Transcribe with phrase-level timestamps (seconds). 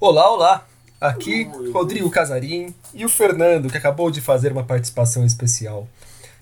[0.00, 0.66] Olá, olá!
[1.00, 5.88] Aqui Rodrigo Casarim e o Fernando, que acabou de fazer uma participação especial.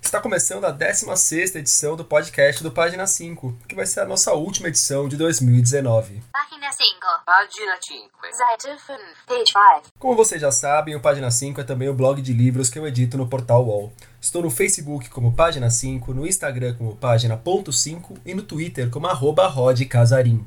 [0.02, 4.32] Está começando a 16 edição do podcast do Página 5, que vai ser a nossa
[4.32, 6.22] última edição de 2019.
[6.32, 6.90] Página 5.
[7.24, 8.10] Página 5.
[8.32, 8.98] Seite 5.
[9.26, 9.92] Page 5.
[9.98, 12.86] Como vocês já sabem, o Página 5 é também o blog de livros que eu
[12.86, 13.92] edito no portal UOL.
[14.20, 19.46] Estou no Facebook como Página 5, no Instagram como Página.5 e no Twitter como arroba
[19.46, 20.44] Rod Casarim.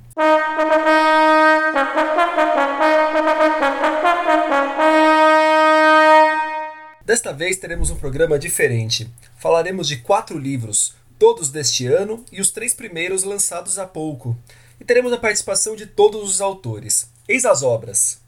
[7.04, 9.12] Desta vez teremos um programa diferente.
[9.38, 14.38] Falaremos de quatro livros, todos deste ano e os três primeiros lançados há pouco.
[14.80, 17.10] E teremos a participação de todos os autores.
[17.28, 18.22] Eis as obras: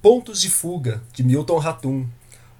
[0.00, 2.06] Pontos de Fuga, de Milton Ratum,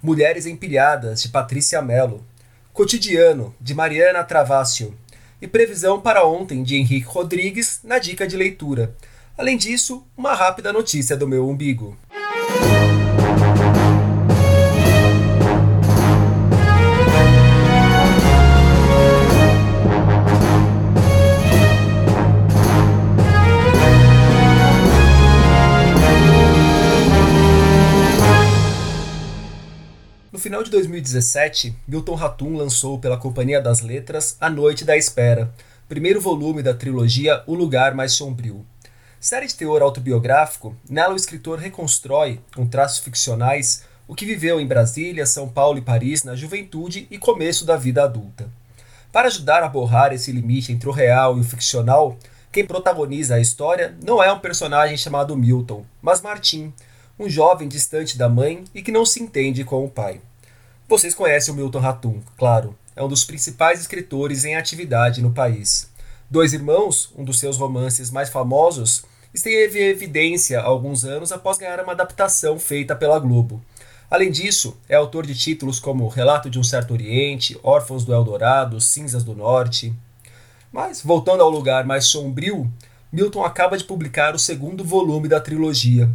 [0.05, 2.23] Mulheres Empilhadas, de Patrícia Mello,
[2.71, 4.93] Cotidiano, de Mariana Travascio,
[5.41, 8.95] e Previsão para Ontem, de Henrique Rodrigues, na dica de leitura.
[9.35, 11.97] Além disso, uma rápida notícia do meu umbigo.
[30.75, 35.49] 2017, Milton Ratum lançou pela Companhia das Letras A Noite da Espera,
[35.87, 38.65] primeiro volume da trilogia O Lugar Mais Sombrio.
[39.17, 44.67] Série de teor autobiográfico, nela o escritor reconstrói, com traços ficcionais, o que viveu em
[44.67, 48.49] Brasília, São Paulo e Paris na juventude e começo da vida adulta.
[49.13, 52.17] Para ajudar a borrar esse limite entre o real e o ficcional,
[52.51, 56.73] quem protagoniza a história não é um personagem chamado Milton, mas Martim,
[57.17, 60.19] um jovem distante da mãe e que não se entende com o pai.
[60.87, 65.89] Vocês conhecem o Milton Ratum, claro, é um dos principais escritores em atividade no país.
[66.29, 71.57] Dois Irmãos, um dos seus romances mais famosos, esteve em evidência há alguns anos após
[71.57, 73.63] ganhar uma adaptação feita pela Globo.
[74.11, 78.79] Além disso, é autor de títulos como Relato de um Certo Oriente, Órfãos do Eldorado,
[78.79, 79.91] Cinzas do Norte.
[80.71, 82.71] Mas, voltando ao lugar mais sombrio,
[83.11, 86.07] Milton acaba de publicar o segundo volume da trilogia,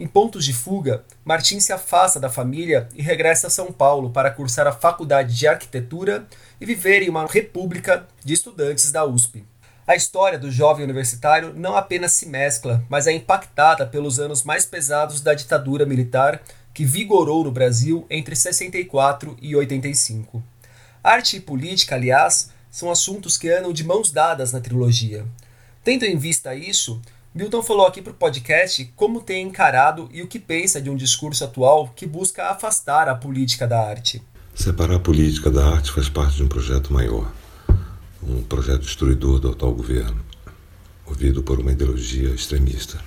[0.00, 4.30] em Pontos de Fuga, Martim se afasta da família e regressa a São Paulo para
[4.30, 6.26] cursar a faculdade de arquitetura
[6.58, 9.44] e viver em uma república de estudantes da USP.
[9.86, 14.64] A história do jovem universitário não apenas se mescla, mas é impactada pelos anos mais
[14.64, 16.40] pesados da ditadura militar
[16.72, 20.42] que vigorou no Brasil entre 64 e 85.
[21.04, 25.26] Arte e política, aliás, são assuntos que andam de mãos dadas na trilogia.
[25.84, 27.02] Tendo em vista isso,
[27.32, 30.96] Milton falou aqui para o podcast como tem encarado e o que pensa de um
[30.96, 34.20] discurso atual que busca afastar a política da arte.
[34.52, 37.30] Separar a política da arte faz parte de um projeto maior,
[38.20, 40.20] um projeto destruidor do atual governo,
[41.06, 43.00] movido por uma ideologia extremista.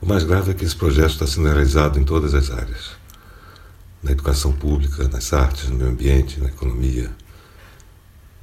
[0.00, 2.90] O mais grave é que esse projeto está sendo realizado em todas as áreas:
[4.02, 7.08] na educação pública, nas artes, no meio ambiente, na economia,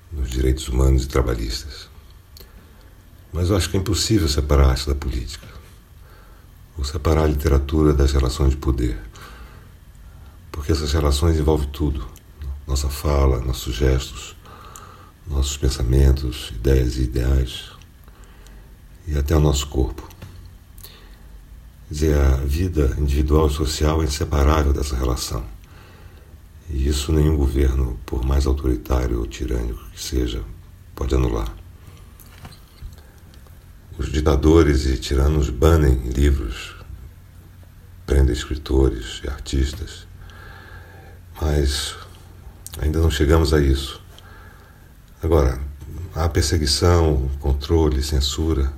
[0.09, 1.86] nos direitos humanos e trabalhistas.
[3.31, 5.47] Mas eu acho que é impossível separar a arte da política,
[6.77, 8.97] ou separar a literatura das relações de poder,
[10.51, 12.07] porque essas relações envolvem tudo:
[12.65, 14.35] nossa fala, nossos gestos,
[15.27, 17.71] nossos pensamentos, ideias e ideais,
[19.07, 20.07] e até o nosso corpo.
[21.87, 25.43] Quer dizer, a vida individual e social é inseparável dessa relação.
[26.69, 30.43] E isso nenhum governo, por mais autoritário ou tirânico que seja,
[30.93, 31.53] pode anular.
[33.97, 36.75] Os ditadores e tiranos banem livros,
[38.05, 40.05] prendem escritores e artistas,
[41.41, 41.95] mas
[42.79, 43.99] ainda não chegamos a isso.
[45.23, 45.59] Agora,
[46.13, 48.71] há perseguição, controle, censura,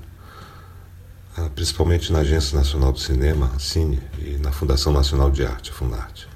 [1.53, 6.29] principalmente na Agência Nacional do Cinema, Cine, e na Fundação Nacional de Arte, Funarte,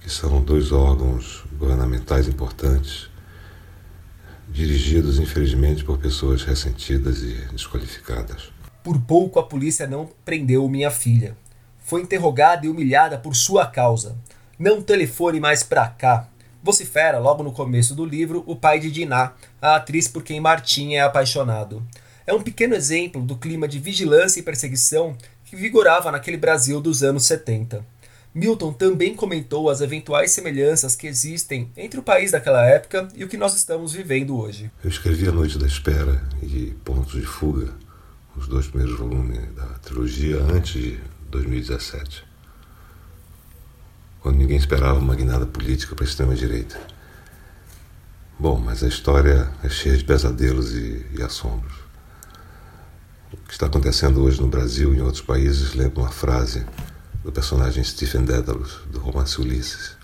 [0.00, 3.11] que são dois órgãos governamentais importantes
[4.52, 8.52] dirigidos infelizmente por pessoas ressentidas e desqualificadas.
[8.84, 11.36] Por pouco a polícia não prendeu minha filha.
[11.78, 14.16] Foi interrogada e humilhada por sua causa.
[14.58, 16.28] Não telefone mais pra cá.
[16.62, 20.94] Vocifera, logo no começo do livro, o pai de Diná, a atriz por quem Martim
[20.94, 21.82] é apaixonado.
[22.26, 27.02] É um pequeno exemplo do clima de vigilância e perseguição que vigorava naquele Brasil dos
[27.02, 27.84] anos 70.
[28.34, 33.28] Milton também comentou as eventuais semelhanças que existem entre o país daquela época e o
[33.28, 34.70] que nós estamos vivendo hoje.
[34.82, 37.74] Eu escrevi A Noite da Espera e Pontos de Fuga,
[38.34, 40.98] os dois primeiros volumes da trilogia, antes de
[41.30, 42.24] 2017,
[44.20, 46.80] quando ninguém esperava uma guinada política para a extrema-direita.
[48.38, 51.74] Bom, mas a história é cheia de pesadelos e, e assombros.
[53.30, 56.64] O que está acontecendo hoje no Brasil e em outros países lembra uma frase
[57.24, 59.96] do personagem Stephen Dedalus, do romance Ulisses,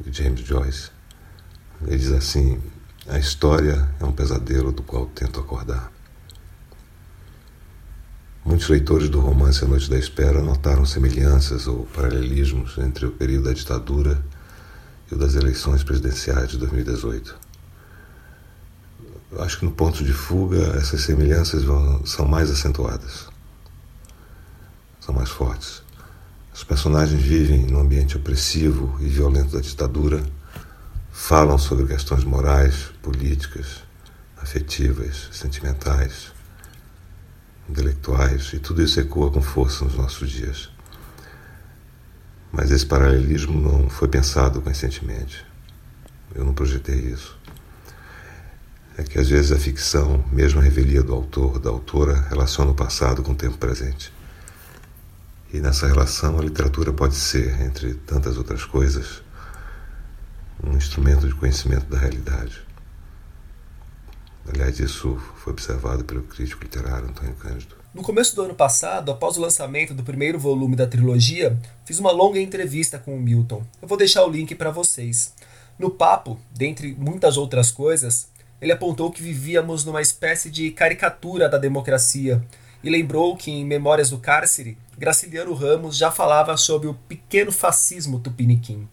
[0.00, 0.90] de James Joyce.
[1.86, 2.60] Ele diz assim:
[3.08, 5.92] A história é um pesadelo do qual tento acordar.
[8.44, 13.44] Muitos leitores do romance A Noite da Espera notaram semelhanças ou paralelismos entre o período
[13.44, 14.22] da ditadura
[15.10, 17.34] e o das eleições presidenciais de 2018.
[19.32, 23.28] Eu acho que no ponto de fuga essas semelhanças vão, são mais acentuadas,
[25.00, 25.83] são mais fortes.
[26.54, 30.22] Os personagens vivem num ambiente opressivo e violento da ditadura,
[31.10, 33.82] falam sobre questões morais, políticas,
[34.36, 36.32] afetivas, sentimentais,
[37.68, 40.70] intelectuais, e tudo isso ecoa com força nos nossos dias.
[42.52, 45.44] Mas esse paralelismo não foi pensado conscientemente.
[46.36, 47.36] Eu não projetei isso.
[48.96, 52.74] É que às vezes a ficção, mesmo a revelia do autor, da autora, relaciona o
[52.74, 54.12] passado com o tempo presente.
[55.54, 59.22] E nessa relação, a literatura pode ser, entre tantas outras coisas,
[60.60, 62.60] um instrumento de conhecimento da realidade.
[64.48, 67.76] Aliás, isso foi observado pelo crítico literário Antônio Cândido.
[67.94, 72.10] No começo do ano passado, após o lançamento do primeiro volume da trilogia, fiz uma
[72.10, 73.64] longa entrevista com o Milton.
[73.80, 75.34] Eu vou deixar o link para vocês.
[75.78, 78.26] No papo, dentre muitas outras coisas,
[78.60, 82.44] ele apontou que vivíamos numa espécie de caricatura da democracia
[82.82, 88.20] e lembrou que em Memórias do Cárcere, Graciliano Ramos já falava sobre o pequeno fascismo
[88.20, 88.88] tupiniquim.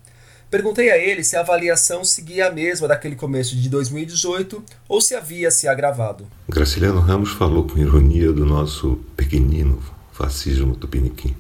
[0.50, 5.16] Perguntei a ele se a avaliação seguia a mesma daquele começo de 2018 ou se
[5.16, 6.28] havia se agravado.
[6.50, 9.82] Graciliano Ramos falou com ironia do nosso pequenino
[10.12, 11.36] fascismo tupiniquim.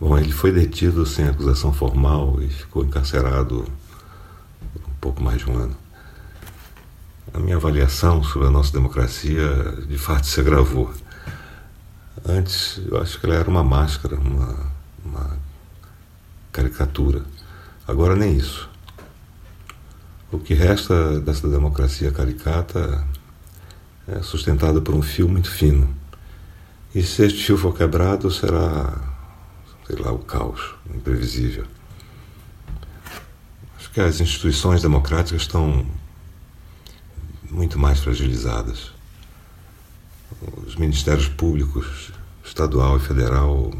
[0.00, 3.70] Bom, ele foi detido sem acusação formal e ficou encarcerado
[4.74, 5.76] um pouco mais de um ano.
[7.32, 9.46] A minha avaliação sobre a nossa democracia
[9.86, 10.92] de fato se agravou.
[12.26, 14.72] Antes, eu acho que ela era uma máscara, uma,
[15.04, 15.38] uma
[16.52, 17.24] caricatura.
[17.88, 18.68] Agora, nem isso.
[20.30, 23.04] O que resta dessa democracia caricata
[24.06, 25.94] é sustentado por um fio muito fino.
[26.94, 28.96] E se este fio for quebrado, será,
[29.86, 31.64] sei lá, o caos, imprevisível.
[33.78, 35.86] Acho que as instituições democráticas estão
[37.50, 38.99] muito mais fragilizadas
[40.66, 42.12] os ministérios públicos,
[42.44, 43.72] estadual e federal,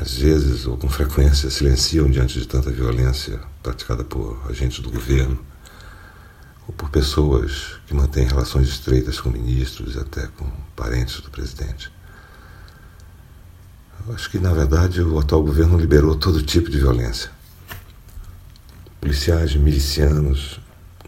[0.00, 5.38] às vezes ou com frequência, silenciam diante de tanta violência praticada por agentes do governo
[6.66, 11.92] ou por pessoas que mantêm relações estreitas com ministros e até com parentes do presidente.
[14.06, 17.30] Eu acho que, na verdade, o atual governo liberou todo tipo de violência.
[18.98, 20.58] Policiais, milicianos,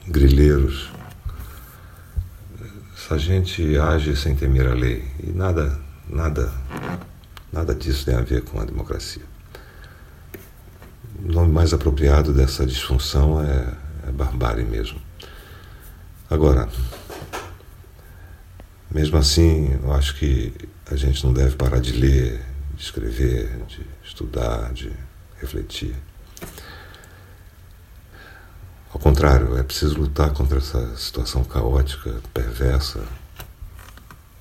[0.06, 0.90] grileiros,
[3.10, 5.78] a gente age sem temer a lei e nada,
[6.08, 6.52] nada,
[7.52, 9.22] nada disso tem a ver com a democracia.
[11.24, 13.74] O nome mais apropriado dessa disfunção é,
[14.08, 15.00] é barbárie mesmo.
[16.28, 16.68] Agora,
[18.90, 20.52] mesmo assim, eu acho que
[20.90, 22.40] a gente não deve parar de ler,
[22.74, 24.92] de escrever, de estudar, de
[25.40, 25.94] refletir.
[29.02, 33.02] Contrário, é preciso lutar contra essa situação caótica, perversa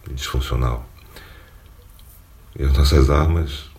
[0.07, 0.87] e disfuncional.
[2.55, 3.71] E as nossas armas,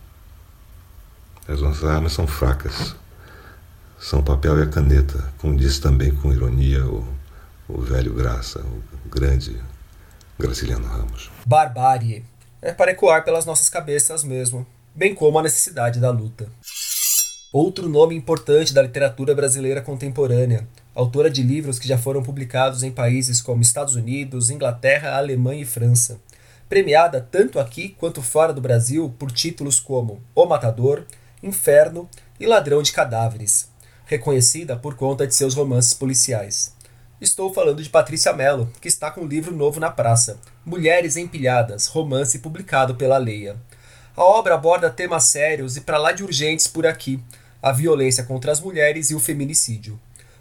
[1.47, 2.97] as nossas armas são fracas.
[3.97, 7.07] São o papel e a caneta, como disse também com ironia o,
[7.69, 9.57] o velho Graça, o grande
[10.37, 11.31] Graciliano Ramos.
[11.47, 12.25] Barbárie.
[12.61, 16.51] É para ecoar pelas nossas cabeças mesmo, bem como a necessidade da luta.
[17.53, 22.91] Outro nome importante da literatura brasileira contemporânea, autora de livros que já foram publicados em
[22.91, 26.19] países como Estados Unidos, Inglaterra, Alemanha e França.
[26.67, 31.05] Premiada tanto aqui quanto fora do Brasil por títulos como O Matador,
[31.43, 32.09] Inferno
[32.41, 33.69] e Ladrão de Cadáveres.
[34.07, 36.75] Reconhecida por conta de seus romances policiais.
[37.21, 41.87] Estou falando de Patrícia Mello, que está com um livro novo na praça, Mulheres Empilhadas,
[41.87, 43.59] romance publicado pela Leia.
[44.17, 47.23] A obra aborda temas sérios e para lá de urgentes por aqui,
[47.63, 49.99] a violência contra as mulheres e o feminicídio.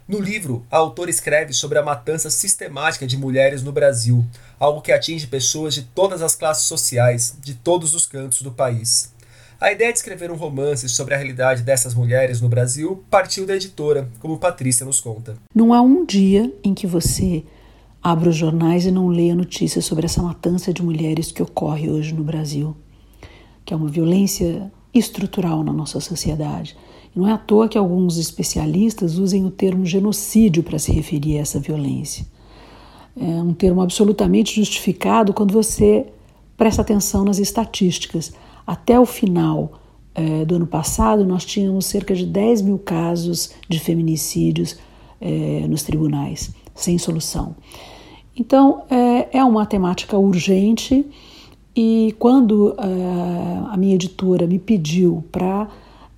[0.08, 4.24] No livro, a autora escreve sobre a matança sistemática de mulheres no Brasil,
[4.58, 9.12] algo que atinge pessoas de todas as classes sociais, de todos os cantos do país.
[9.60, 13.54] A ideia de escrever um romance sobre a realidade dessas mulheres no Brasil partiu da
[13.54, 15.36] editora, como Patrícia nos conta.
[15.54, 17.44] Não há um dia em que você
[18.02, 22.12] abra os jornais e não leia notícias sobre essa matança de mulheres que ocorre hoje
[22.12, 22.76] no Brasil,
[23.64, 26.76] que é uma violência estrutural na nossa sociedade
[27.14, 31.40] não é à toa que alguns especialistas usem o termo genocídio para se referir a
[31.40, 32.26] essa violência.
[33.20, 36.06] é um termo absolutamente justificado quando você
[36.56, 38.32] presta atenção nas estatísticas.
[38.66, 39.72] Até o final
[40.14, 44.76] é, do ano passado, nós tínhamos cerca de 10 mil casos de feminicídios
[45.20, 47.54] é, nos tribunais, sem solução.
[48.36, 51.04] Então, é, é uma temática urgente
[51.74, 55.68] e quando é, a minha editora me pediu para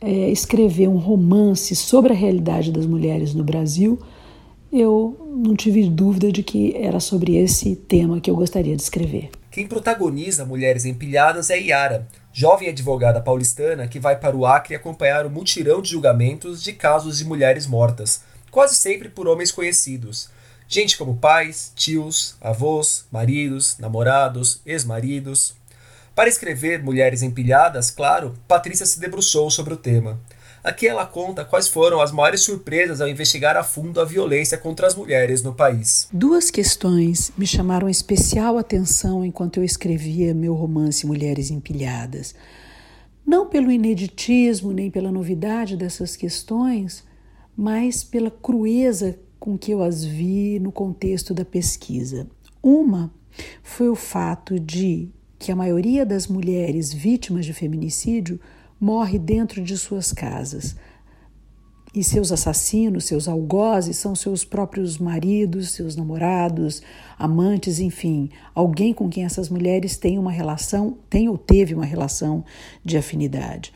[0.05, 3.99] é, escrever um romance sobre a realidade das mulheres no Brasil,
[4.71, 9.31] eu não tive dúvida de que era sobre esse tema que eu gostaria de escrever.
[9.51, 15.25] Quem protagoniza Mulheres Empilhadas é Yara, jovem advogada paulistana que vai para o Acre acompanhar
[15.25, 20.29] o mutirão de julgamentos de casos de mulheres mortas, quase sempre por homens conhecidos.
[20.67, 25.55] Gente como pais, tios, avós, maridos, namorados, ex-maridos.
[26.15, 30.21] Para escrever Mulheres Empilhadas, claro, Patrícia se debruçou sobre o tema.
[30.63, 34.87] Aqui ela conta quais foram as maiores surpresas ao investigar a fundo a violência contra
[34.87, 36.09] as mulheres no país.
[36.13, 42.33] Duas questões me chamaram especial atenção enquanto eu escrevia meu romance Mulheres Empilhadas.
[43.27, 47.03] Não pelo ineditismo nem pela novidade dessas questões,
[47.57, 52.29] mas pela crueza com que eu as vi no contexto da pesquisa.
[52.63, 53.13] Uma
[53.65, 55.11] foi o fato de
[55.45, 58.41] que a maioria das mulheres vítimas de feminicídio
[58.81, 60.75] morre dentro de suas casas.
[61.95, 66.83] E seus assassinos, seus algozes, são seus próprios maridos, seus namorados,
[67.19, 72.43] amantes, enfim, alguém com quem essas mulheres têm uma relação, tem ou teve uma relação
[72.83, 73.71] de afinidade.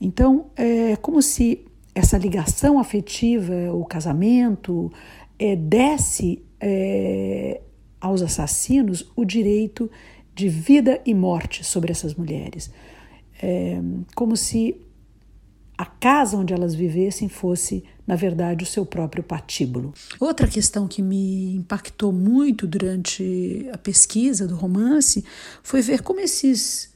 [0.00, 4.90] Então, é como se essa ligação afetiva, o casamento,
[5.38, 7.60] é, desse é,
[8.00, 9.90] aos assassinos o direito
[10.48, 12.70] vida e morte sobre essas mulheres
[13.44, 13.80] é,
[14.14, 14.80] como se
[15.76, 19.92] a casa onde elas vivessem fosse, na verdade, o seu próprio patíbulo.
[20.20, 25.24] Outra questão que me impactou muito durante a pesquisa do romance
[25.62, 26.94] foi ver como esses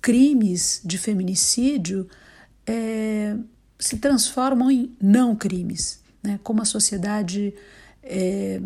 [0.00, 2.08] crimes de feminicídio
[2.64, 3.36] é,
[3.78, 6.38] se transformam em não crimes, né?
[6.44, 7.52] como a sociedade
[8.04, 8.62] é,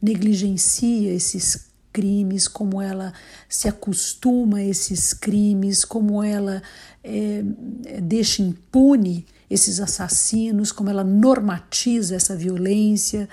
[0.00, 3.14] negligencia esses crimes, como ela
[3.48, 6.60] se acostuma a esses crimes, como ela
[7.02, 7.42] é,
[8.02, 13.28] deixa impune esses assassinos, como ela normatiza essa violência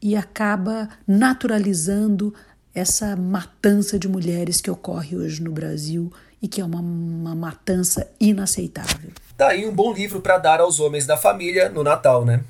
[0.00, 2.34] e acaba naturalizando
[2.74, 8.06] essa matança de mulheres que ocorre hoje no Brasil e que é uma, uma matança
[8.20, 9.10] inaceitável.
[9.36, 12.44] Tá aí um bom livro para dar aos homens da família no Natal, né?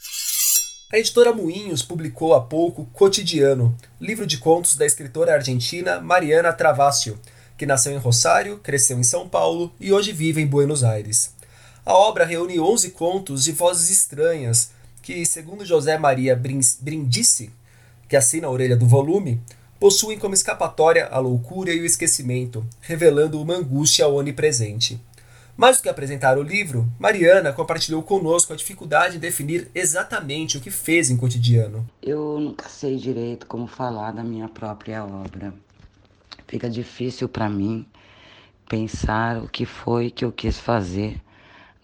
[0.92, 7.18] A editora Moinhos publicou há pouco Cotidiano, livro de contos da escritora argentina Mariana Travascio,
[7.56, 11.32] que nasceu em Rosário, cresceu em São Paulo e hoje vive em Buenos Aires.
[11.86, 17.50] A obra reúne 11 contos de vozes estranhas que, segundo José Maria Brindisi,
[18.06, 19.40] que assina a orelha do volume,
[19.80, 25.00] possuem como escapatória a loucura e o esquecimento, revelando uma angústia onipresente.
[25.54, 30.60] Mais do que apresentar o livro, Mariana compartilhou conosco a dificuldade em definir exatamente o
[30.60, 31.86] que fez em cotidiano.
[32.02, 35.52] Eu nunca sei direito como falar da minha própria obra.
[36.48, 37.86] Fica difícil para mim
[38.66, 41.20] pensar o que foi que eu quis fazer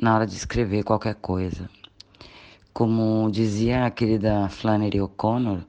[0.01, 1.69] na hora de escrever qualquer coisa.
[2.73, 5.61] Como dizia a querida Flannery O'Connor,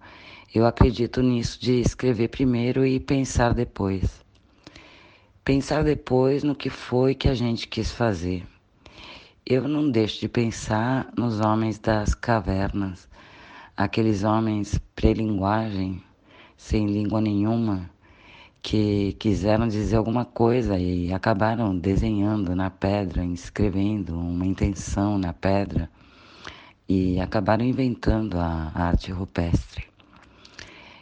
[0.55, 4.28] eu acredito nisso de escrever primeiro e pensar depois
[5.49, 8.45] pensar depois no que foi que a gente quis fazer.
[9.43, 13.09] Eu não deixo de pensar nos homens das cavernas,
[13.75, 16.03] aqueles homens pré-linguagem,
[16.55, 17.89] sem língua nenhuma,
[18.61, 25.89] que quiseram dizer alguma coisa e acabaram desenhando na pedra, escrevendo uma intenção na pedra
[26.87, 29.88] e acabaram inventando a arte rupestre.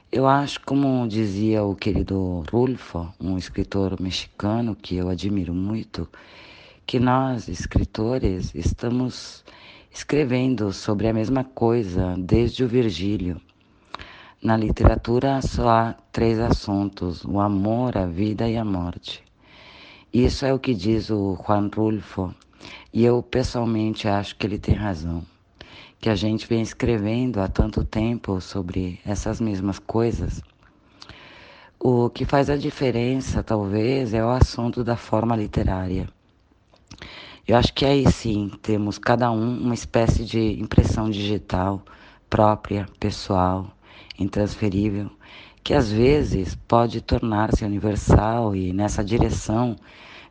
[0.10, 6.08] Eu acho, como dizia o querido Rulfo, um escritor mexicano que eu admiro muito,
[6.86, 9.44] que nós, escritores, estamos
[9.92, 13.42] escrevendo sobre a mesma coisa desde o Virgílio.
[14.42, 19.22] Na literatura só há três assuntos: o amor, a vida e a morte.
[20.14, 22.34] Isso é o que diz o Juan Rulfo,
[22.94, 25.22] e eu pessoalmente acho que ele tem razão
[26.00, 30.42] que a gente vem escrevendo há tanto tempo sobre essas mesmas coisas,
[31.80, 36.08] o que faz a diferença, talvez, é o assunto da forma literária.
[37.48, 41.82] Eu acho que aí sim temos cada um uma espécie de impressão digital
[42.30, 43.72] própria, pessoal,
[44.20, 45.10] intransferível,
[45.64, 49.76] que às vezes pode tornar-se universal e nessa direção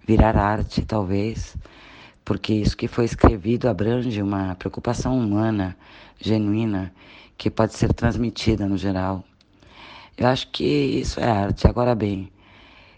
[0.06, 1.56] virar arte, talvez
[2.26, 5.76] porque isso que foi escrevido abrange uma preocupação humana,
[6.20, 6.92] genuína,
[7.38, 9.24] que pode ser transmitida no geral.
[10.18, 11.68] Eu acho que isso é arte.
[11.68, 12.28] Agora bem,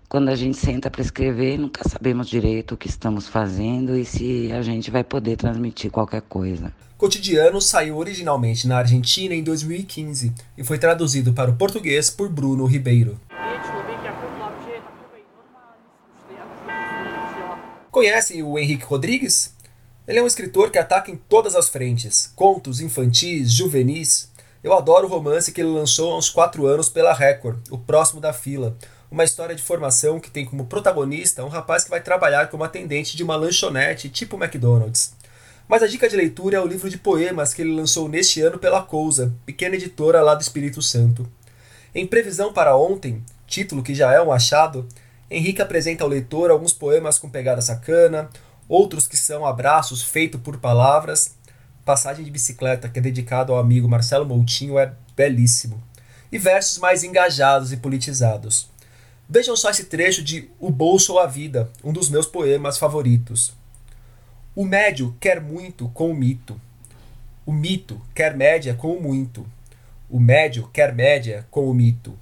[0.09, 4.51] quando a gente senta para escrever, nunca sabemos direito o que estamos fazendo e se
[4.51, 6.73] a gente vai poder transmitir qualquer coisa.
[6.97, 12.65] Cotidiano saiu originalmente na Argentina em 2015 e foi traduzido para o português por Bruno
[12.65, 13.21] Ribeiro.
[17.91, 19.55] Conhecem o Henrique Rodrigues?
[20.07, 24.31] Ele é um escritor que ataca em todas as frentes: contos infantis, juvenis.
[24.63, 28.21] Eu adoro o romance que ele lançou há uns 4 anos pela Record, O Próximo
[28.21, 28.77] da Fila,
[29.11, 33.17] uma história de formação que tem como protagonista um rapaz que vai trabalhar como atendente
[33.17, 35.15] de uma lanchonete tipo McDonald's.
[35.67, 38.59] Mas a dica de leitura é o livro de poemas que ele lançou neste ano
[38.59, 41.27] pela Cousa, pequena editora lá do Espírito Santo.
[41.95, 44.87] Em Previsão para Ontem, título que já é um achado,
[45.31, 48.31] Henrique apresenta ao leitor alguns poemas com pegada sacana,
[48.69, 51.37] outros que são abraços feitos por palavras.
[51.85, 55.83] Passagem de Bicicleta, que é dedicado ao amigo Marcelo Moutinho, é belíssimo.
[56.31, 58.71] E versos mais engajados e politizados.
[59.29, 63.53] Vejam só esse trecho de O Bolso ou a Vida, um dos meus poemas favoritos.
[64.55, 66.59] O médio quer muito com o mito.
[67.45, 69.47] O mito quer média com o muito.
[70.09, 72.19] O médio quer média com o mito.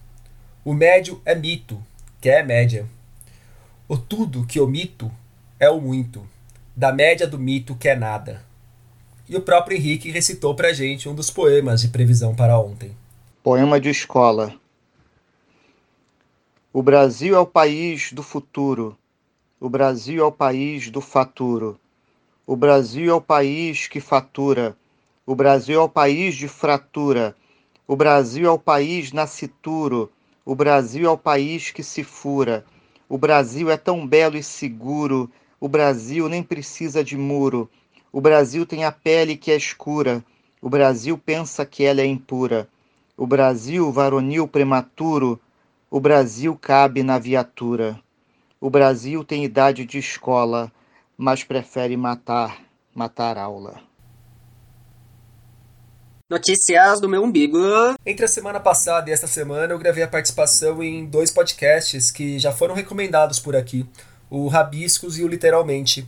[0.65, 1.81] O médio é mito,
[2.21, 2.85] quer média.
[3.89, 5.13] O tudo que o mito
[5.61, 6.27] é o muito.
[6.75, 8.45] Da média do mito que é nada.
[9.29, 12.97] E o próprio Henrique recitou pra gente um dos poemas de previsão para ontem.
[13.45, 14.53] Poema de escola.
[16.73, 18.99] O Brasil é o país do futuro.
[19.61, 21.79] O Brasil é o país do faturo.
[22.45, 24.77] O Brasil é o país que fatura.
[25.25, 27.37] O Brasil é o país de fratura.
[27.87, 30.11] O Brasil é o país nascituro.
[30.45, 32.65] O Brasil é o país que se fura.
[33.09, 35.31] O Brasil é tão belo e seguro.
[35.61, 37.71] O Brasil nem precisa de muro.
[38.13, 40.25] O Brasil tem a pele que é escura.
[40.61, 42.69] O Brasil pensa que ela é impura.
[43.17, 45.41] O Brasil, varonil prematuro,
[45.89, 47.99] o Brasil cabe na viatura.
[48.61, 50.73] O Brasil tem idade de escola,
[51.17, 52.61] mas prefere matar,
[52.95, 53.86] matar aula.
[56.29, 57.59] Notícias do meu umbigo.
[58.05, 62.37] Entre a semana passada e esta semana eu gravei a participação em dois podcasts que
[62.37, 63.87] já foram recomendados por aqui,
[64.29, 66.05] o Rabiscos e o Literalmente.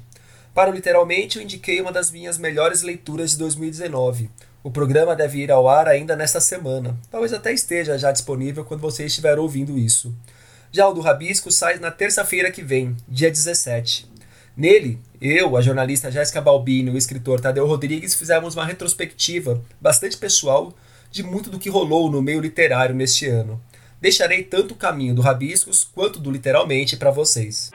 [0.52, 4.28] Para o Literalmente eu indiquei uma das minhas melhores leituras de 2019,
[4.60, 6.98] o programa deve ir ao ar ainda nesta semana.
[7.12, 10.12] Talvez até esteja já disponível quando você estiver ouvindo isso.
[10.72, 14.17] Já o do Rabisco sai na terça-feira que vem, dia 17.
[14.58, 20.16] Nele, eu, a jornalista Jéssica Balbino e o escritor Tadeu Rodrigues fizemos uma retrospectiva bastante
[20.16, 20.74] pessoal
[21.12, 23.62] de muito do que rolou no meio literário neste ano.
[24.00, 27.70] Deixarei tanto o caminho do Rabiscos quanto do Literalmente para vocês.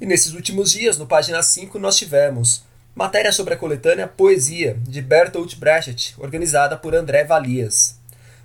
[0.00, 5.00] E nesses últimos dias, no página 5, nós tivemos matéria sobre a coletânea Poesia, de
[5.00, 7.95] Bertolt Brecht, organizada por André Valias.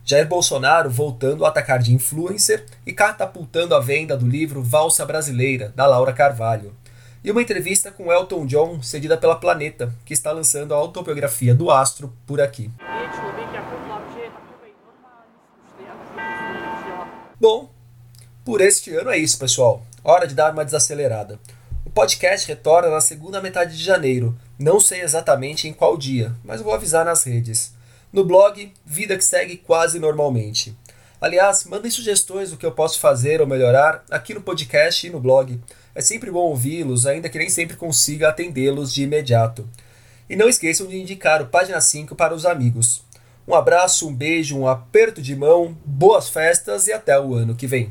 [0.03, 5.71] Jair Bolsonaro voltando a atacar de influencer e catapultando a venda do livro Valsa Brasileira,
[5.75, 6.73] da Laura Carvalho.
[7.23, 11.69] E uma entrevista com Elton John, cedida pela Planeta, que está lançando a autobiografia do
[11.69, 12.71] astro por aqui.
[17.39, 17.69] Bom,
[18.43, 19.85] por este ano é isso, pessoal.
[20.03, 21.39] Hora de dar uma desacelerada.
[21.85, 24.35] O podcast retorna na segunda metade de janeiro.
[24.57, 27.73] Não sei exatamente em qual dia, mas vou avisar nas redes.
[28.11, 30.75] No blog, vida que segue quase normalmente.
[31.21, 35.19] Aliás, mandem sugestões do que eu posso fazer ou melhorar aqui no podcast e no
[35.19, 35.57] blog.
[35.95, 39.69] É sempre bom ouvi-los, ainda que nem sempre consiga atendê-los de imediato.
[40.29, 43.01] E não esqueçam de indicar o Página 5 para os amigos.
[43.47, 47.67] Um abraço, um beijo, um aperto de mão, boas festas e até o ano que
[47.67, 47.89] vem.